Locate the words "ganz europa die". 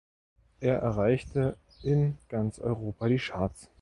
2.27-3.17